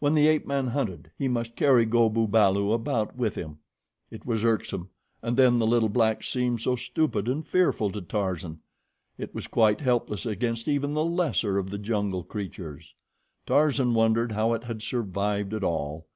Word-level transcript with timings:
When 0.00 0.14
the 0.16 0.26
ape 0.26 0.48
man 0.48 0.66
hunted, 0.66 1.12
he 1.16 1.28
must 1.28 1.54
carry 1.54 1.84
Go 1.84 2.08
bu 2.08 2.26
balu 2.26 2.72
about 2.74 3.14
with 3.14 3.36
him. 3.36 3.58
It 4.10 4.26
was 4.26 4.44
irksome, 4.44 4.90
and 5.22 5.36
then 5.36 5.60
the 5.60 5.66
little 5.68 5.88
black 5.88 6.24
seemed 6.24 6.60
so 6.60 6.74
stupid 6.74 7.28
and 7.28 7.46
fearful 7.46 7.92
to 7.92 8.00
Tarzan. 8.00 8.58
It 9.16 9.32
was 9.32 9.46
quite 9.46 9.80
helpless 9.80 10.26
against 10.26 10.66
even 10.66 10.94
the 10.94 11.04
lesser 11.04 11.56
of 11.56 11.70
the 11.70 11.78
jungle 11.78 12.24
creatures. 12.24 12.92
Tarzan 13.46 13.94
wondered 13.94 14.32
how 14.32 14.54
it 14.54 14.64
had 14.64 14.82
survived 14.82 15.54
at 15.54 15.62
all. 15.62 16.08